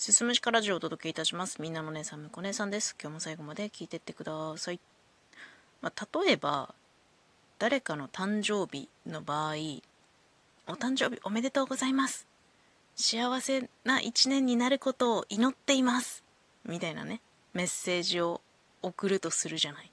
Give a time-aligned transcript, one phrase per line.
[0.00, 1.60] すすむしかラジオをお届けいたします。
[1.60, 2.96] みんなの姉さん、むこ姉さんです。
[2.98, 4.80] 今日も最後まで聞いてってください。
[5.82, 6.74] まあ、例えば、
[7.58, 9.56] 誰かの誕生日の場合、
[10.68, 12.26] お誕生日おめでとうございます。
[12.96, 16.24] 幸せな一年になることを祈っています。
[16.64, 17.20] みたいなね、
[17.52, 18.40] メッセージを
[18.80, 19.92] 送るとするじゃない。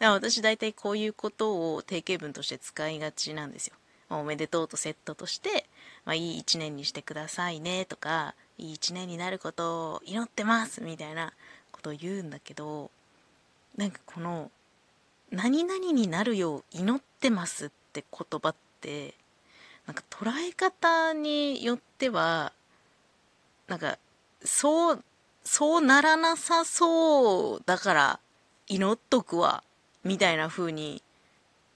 [0.00, 3.76] だから私大体こういうことを定型文として使いがちなんですよ。
[4.10, 5.64] おめでとうとセットとして、
[6.04, 11.32] まあ、いい一年にしてくださいねとか、いい一年になることを祈ってますみたいな
[11.72, 12.90] ことを言うんだけど、
[13.76, 14.50] なんかこの、
[15.30, 19.14] 何々になるよう祈ってますって言葉って、
[19.86, 22.52] なんか捉え方によっては、
[23.66, 23.98] なんか、
[24.44, 25.04] そう、
[25.44, 28.20] そうならなさそうだから
[28.68, 29.64] 祈っとくわ、
[30.04, 31.02] みたいな風に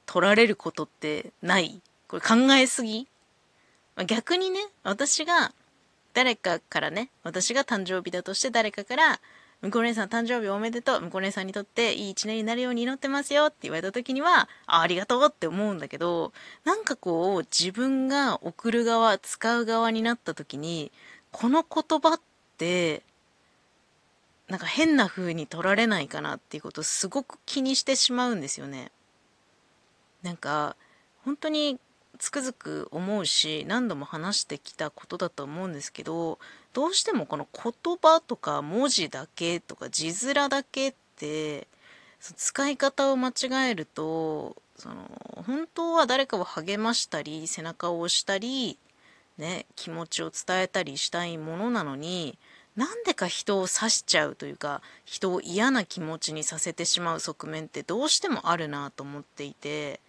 [0.06, 1.80] 取られることってない。
[2.08, 3.08] これ考えすぎ。
[4.06, 5.52] 逆にね、私が
[6.14, 9.20] 誰かからね、私が誕生日だとして誰かから、
[9.62, 11.00] 向こう姉さん誕生日おめでとう。
[11.00, 16.32] 向こう姉さんにとっていい一年になるように祈ってますよって言われた時には、あありがとうって思うんだけど、
[16.64, 20.92] なんかこう自分が送る側、使う側になった時に、
[21.32, 22.20] この言葉っ
[22.58, 23.02] て、
[24.48, 28.92] なんか変な風に取られないかなっていうことをすごく気にしてしまうんですよね。
[30.22, 30.76] なんか、
[31.24, 31.80] 本当に
[32.24, 36.38] つくづく思うし何度も話してきたことだと思うんですけど
[36.72, 41.68] どうしてもこの言葉とか文字だけとか字面だけって
[42.18, 48.78] 使い方を間違えるとその本当は誰かを励ましたり背中を押したり、
[49.36, 52.38] ね、気持ちを伝えたりしたいものなのに
[52.74, 60.00] なんでか人を刺しちゃうというか人を嫌な気持ちにさせてしまう側面ってどうしてもあるなと思っていて。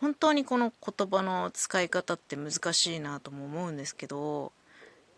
[0.00, 4.52] 本当にこの言葉の使い方って難しいなとも思うんですけど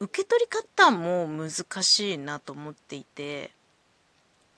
[0.00, 1.50] 受け取り方も難
[1.82, 3.50] しいなと思っていて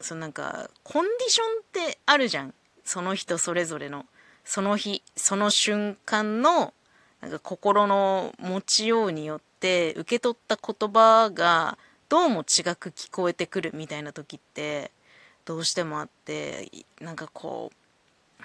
[0.00, 1.46] そのなんかコンディション
[1.86, 2.54] ってあるじゃん。
[2.84, 4.06] その人それぞれの。
[4.44, 6.72] その日その瞬間の
[7.20, 14.90] なんか心の持ちようによって受け取った言葉がどうも違く聞こえてくるみたいな時って
[15.44, 16.70] どうしてもあって
[17.00, 17.76] なんかこう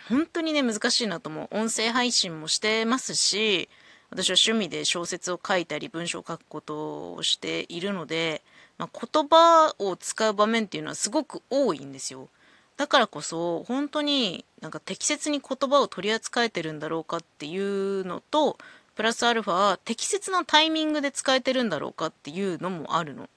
[0.10, 1.58] 本当にね難しいなと思う。
[1.58, 3.70] 音声配信もしてますし
[4.10, 8.42] 私は趣味で小説を書いたり文章を書くことをしているので、
[8.78, 12.30] まあ、言葉を使う場面っていうのはすごく多いんですよ。
[12.78, 18.58] だからこそ本当になんか適切に言葉を取り扱えてるんだろうかっていうのと
[18.96, 23.30] プラスアルファ適切なタイミングで使えてるんだろうかっていうのもあるの。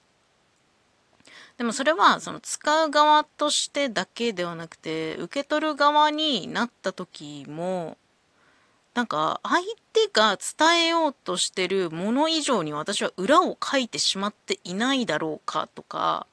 [1.59, 7.97] でもそれはその使う側としてだけではなくて受け取る側になった時も
[8.93, 9.59] なんか相
[9.91, 16.27] 手が伝えようとしてるもの以上に私は裏を書いてしまっていないだろうかとか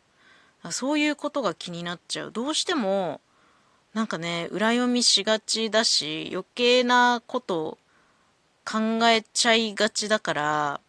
[0.70, 2.31] そういうことが気になっちゃう。
[2.31, 3.20] どうしても
[3.94, 7.78] なんかね裏読みしがちだし余計なこと
[8.64, 10.81] 考えちゃいがちだから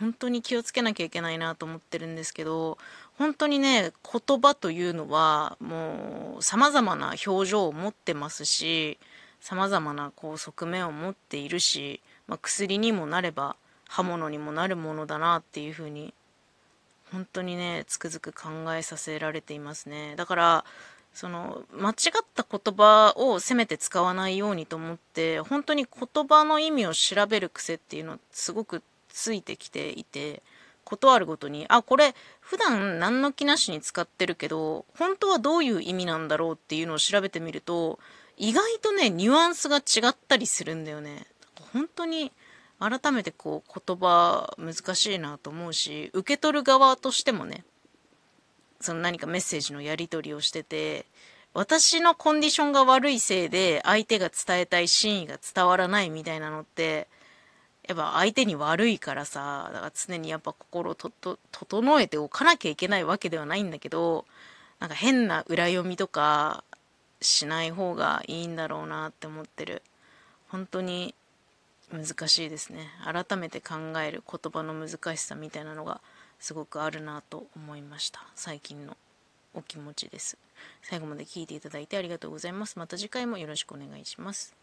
[0.00, 2.78] 本当に気をつけなきゃいけないなと思ってるんですけど
[3.16, 8.98] 本当にね言葉というのはもう様々な表情を持ってますし
[9.40, 13.56] 様々なこう側面を持っているし、まあ、薬にもなれば
[13.88, 16.12] 刃物にもなるものだなっていうふうに
[17.10, 20.14] 本当にねつくづく考えさせられていますね。
[20.16, 20.64] だから
[21.14, 30.42] その間違った言葉をせめて使わないようにと思って本当に言葉の意味を調べる癖っていうのすごくついてきていて
[30.84, 37.98] ことあるごとにあこれ普段何の気なしに使ってるけど本当はどういう意味なんだろうっていうのを調べてみると
[38.36, 41.26] 意外とねニュアンスが違ったりするんだよね。
[41.74, 42.32] 本当に
[42.78, 47.64] 改めてこう言葉難しいなと思うし受け取る側としてもね
[48.80, 51.04] その何かメッセージのやり取りをしてて
[51.54, 57.08] 私のコンディションが悪いせいで相手が伝えたい真意が伝わらないみたいなのって
[57.88, 64.26] やっぱ相手に悪いからさだから常にやっぱ心をとと整えておかなきゃいけないわけではないんだけど
[64.78, 66.62] なんか変な裏読みとか
[67.20, 69.82] しない方がいいんだろうなって思ってる。
[70.48, 71.14] 本当に
[71.92, 72.88] 難しいですね。
[73.04, 76.00] 改めて考える言葉の難しさみたいなのが
[76.38, 78.24] すごくあるなと思いました。
[78.34, 78.96] 最近の
[79.54, 80.38] お気持ちです。
[80.82, 82.78] 最後まで聞いていただいてありがとうございます。
[82.78, 84.54] また次回もよろしくお願いします。